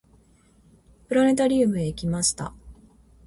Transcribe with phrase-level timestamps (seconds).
[1.09, 2.55] プラネタリウムへ行きました。